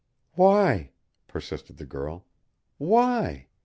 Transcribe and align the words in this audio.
"Why?" 0.33 0.89
persisted 1.27 1.77
the 1.77 1.85
girl. 1.85 2.25
"Why? 2.79 3.49